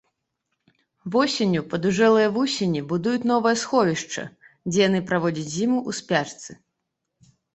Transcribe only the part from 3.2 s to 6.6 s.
новае сховішча, дзе яны праводзяць зіму ў спячцы.